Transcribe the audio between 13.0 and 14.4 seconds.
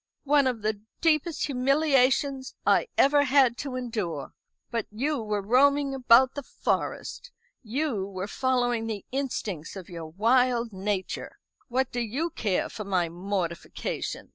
mortification?